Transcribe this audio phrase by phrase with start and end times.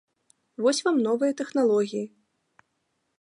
[0.65, 2.03] Вось вам новыя тэхналогіі!